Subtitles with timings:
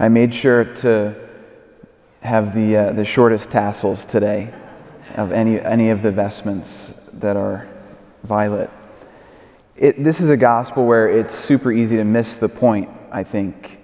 [0.00, 1.12] I made sure to
[2.20, 4.54] have the, uh, the shortest tassels today
[5.16, 7.66] of any, any of the vestments that are
[8.22, 8.70] violet.
[9.74, 13.80] It, this is a gospel where it's super easy to miss the point, I think.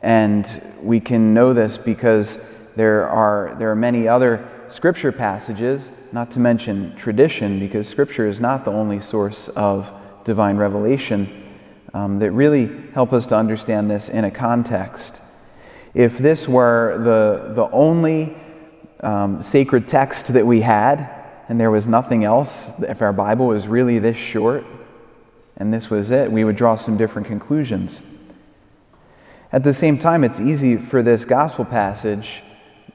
[0.00, 2.42] And we can know this because
[2.74, 8.40] there are, there are many other scripture passages, not to mention tradition, because scripture is
[8.40, 9.92] not the only source of
[10.24, 11.50] divine revelation,
[11.92, 15.20] um, that really help us to understand this in a context.
[15.94, 18.36] If this were the, the only
[19.00, 21.10] um, sacred text that we had,
[21.48, 24.64] and there was nothing else, if our Bible was really this short,
[25.56, 28.02] and this was it, we would draw some different conclusions.
[29.52, 32.42] At the same time, it's easy for this gospel passage,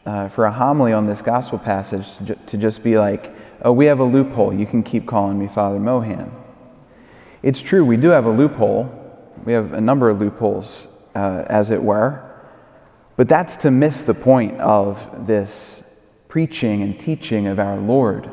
[0.06, 2.08] uh, for a homily on this gospel passage,
[2.46, 4.54] to just be like, oh, we have a loophole.
[4.54, 6.32] You can keep calling me Father Mohan.
[7.44, 9.02] It's true, we do have a loophole.
[9.44, 12.35] We have a number of loopholes, uh, as it were.
[13.18, 15.84] But that's to miss the point of this
[16.28, 18.30] preaching and teaching of our Lord.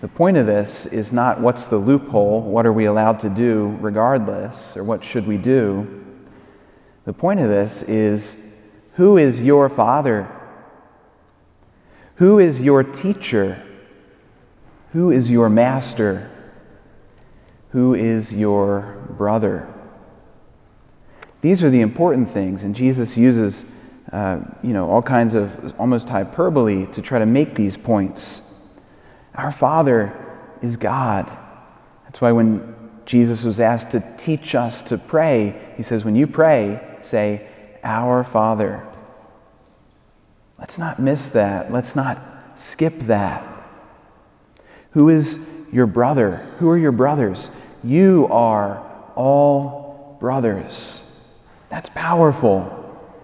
[0.00, 3.76] The point of this is not what's the loophole, what are we allowed to do
[3.80, 6.04] regardless, or what should we do.
[7.04, 8.52] The point of this is
[8.94, 10.28] who is your father?
[12.16, 13.62] Who is your teacher?
[14.92, 16.30] Who is your master?
[17.70, 19.72] Who is your brother?
[21.46, 23.64] These are the important things, and Jesus uses
[24.10, 28.42] uh, you know, all kinds of almost hyperbole to try to make these points.
[29.32, 30.12] Our Father
[30.60, 31.30] is God.
[32.02, 32.74] That's why when
[33.04, 37.46] Jesus was asked to teach us to pray, he says, when you pray, say,
[37.84, 38.84] Our Father.
[40.58, 41.70] Let's not miss that.
[41.70, 42.18] Let's not
[42.56, 43.46] skip that.
[44.94, 46.38] Who is your brother?
[46.58, 47.50] Who are your brothers?
[47.84, 51.04] You are all brothers.
[51.68, 52.72] That's powerful.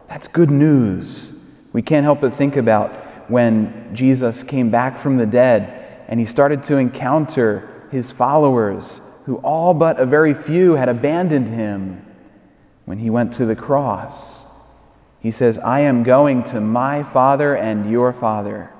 [0.09, 1.39] That's good news.
[1.73, 2.91] We can't help but think about
[3.31, 9.37] when Jesus came back from the dead and he started to encounter his followers, who
[9.37, 12.05] all but a very few had abandoned him
[12.85, 14.45] when he went to the cross.
[15.21, 18.71] He says, I am going to my Father and your Father.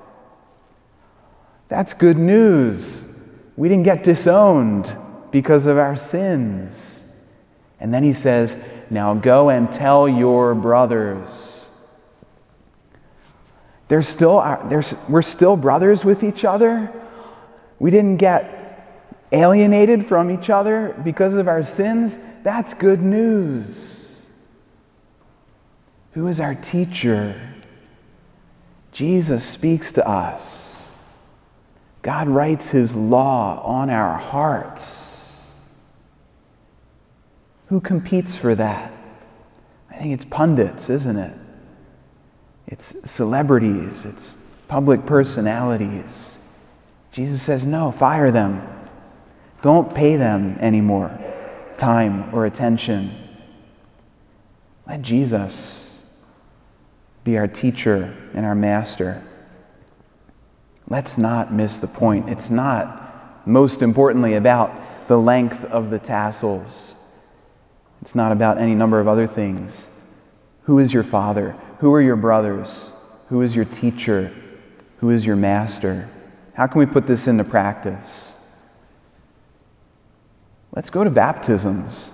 [1.69, 3.09] That's good news.
[3.55, 4.95] We didn't get disowned
[5.31, 7.17] because of our sins.
[7.79, 11.69] And then he says, now go and tell your brothers.
[13.87, 16.91] They're still, uh, they're, we're still brothers with each other.
[17.79, 18.63] We didn't get
[19.31, 22.19] alienated from each other because of our sins.
[22.43, 24.21] That's good news.
[26.13, 27.39] Who is our teacher?
[28.91, 30.87] Jesus speaks to us.
[32.03, 35.02] God writes his law on our hearts.
[37.67, 38.91] Who competes for that?
[39.89, 41.33] I think it's pundits, isn't it?
[42.67, 44.37] It's celebrities, it's
[44.67, 46.39] public personalities.
[47.11, 48.67] Jesus says, no, fire them.
[49.61, 51.17] Don't pay them anymore
[51.77, 53.13] time or attention.
[54.87, 56.05] Let Jesus
[57.23, 59.23] be our teacher and our master.
[60.87, 62.29] Let's not miss the point.
[62.29, 66.95] It's not, most importantly, about the length of the tassels.
[68.03, 69.87] It's not about any number of other things.
[70.63, 71.55] Who is your father?
[71.79, 72.91] Who are your brothers?
[73.29, 74.33] Who is your teacher?
[74.97, 76.09] Who is your master?
[76.53, 78.35] How can we put this into practice?
[80.75, 82.11] Let's go to baptisms.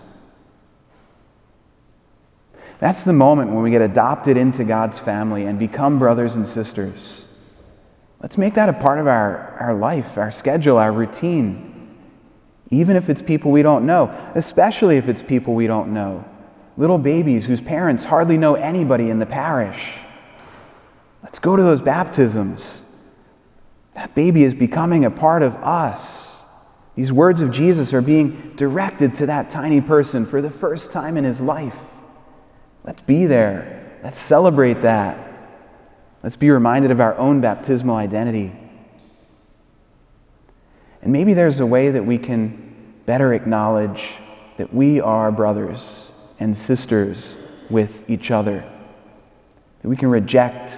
[2.78, 7.26] That's the moment when we get adopted into God's family and become brothers and sisters.
[8.22, 11.69] Let's make that a part of our, our life, our schedule, our routine
[12.72, 16.24] even if it's people we don't know, especially if it's people we don't know.
[16.78, 19.98] Little babies whose parents hardly know anybody in the parish.
[21.24, 22.84] Let's go to those baptisms.
[23.96, 26.44] That baby is becoming a part of us.
[26.96, 31.18] These words of Jesus are being directed to that tiny person for the first time
[31.18, 31.78] in his life.
[32.84, 34.00] Let's be there.
[34.04, 35.26] Let's celebrate that.
[36.24, 38.54] Let's be reminded of our own baptismal identity.
[41.02, 44.14] And maybe there's a way that we can better acknowledge
[44.58, 47.36] that we are brothers and sisters
[47.70, 48.64] with each other.
[49.82, 50.78] That we can reject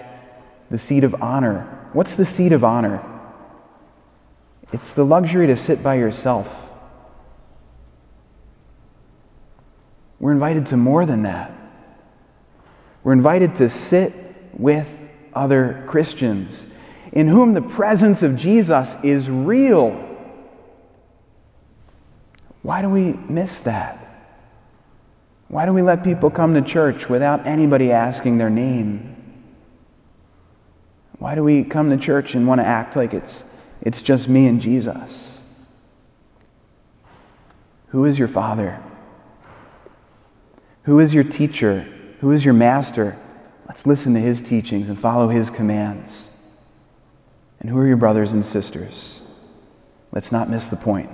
[0.69, 1.89] the seat of honor.
[1.93, 3.03] What's the seat of honor?
[4.71, 6.71] It's the luxury to sit by yourself.
[10.19, 11.51] We're invited to more than that.
[13.03, 14.13] We're invited to sit
[14.53, 16.67] with other Christians
[17.11, 20.10] in whom the presence of Jesus is real
[22.61, 23.97] why do we miss that?
[25.47, 29.15] Why do we let people come to church without anybody asking their name?
[31.17, 33.43] Why do we come to church and want to act like it's,
[33.81, 35.41] it's just me and Jesus?
[37.89, 38.81] Who is your father?
[40.83, 41.81] Who is your teacher?
[42.21, 43.17] Who is your master?
[43.67, 46.29] Let's listen to his teachings and follow his commands.
[47.59, 49.21] And who are your brothers and sisters?
[50.11, 51.09] Let's not miss the point.